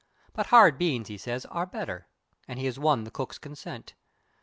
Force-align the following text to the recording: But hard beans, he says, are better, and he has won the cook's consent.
But 0.33 0.47
hard 0.47 0.79
beans, 0.79 1.09
he 1.09 1.17
says, 1.19 1.45
are 1.45 1.67
better, 1.67 2.07
and 2.47 2.57
he 2.57 2.65
has 2.65 2.79
won 2.79 3.03
the 3.03 3.11
cook's 3.11 3.37
consent. 3.37 3.93